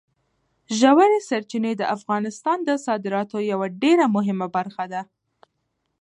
ژورې 0.79 1.19
سرچینې 1.29 1.73
د 1.77 1.83
افغانستان 1.95 2.57
د 2.67 2.69
صادراتو 2.85 3.37
یوه 3.51 3.67
ډېره 3.81 4.05
مهمه 4.15 4.47
برخه 4.55 4.85
ده. 4.93 5.01